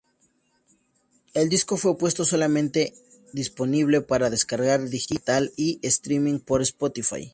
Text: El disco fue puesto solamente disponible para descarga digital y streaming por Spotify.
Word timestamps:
El 1.35 1.49
disco 1.49 1.77
fue 1.77 1.95
puesto 1.95 2.25
solamente 2.25 2.95
disponible 3.33 4.01
para 4.01 4.31
descarga 4.31 4.79
digital 4.79 5.51
y 5.57 5.77
streaming 5.83 6.39
por 6.39 6.63
Spotify. 6.63 7.29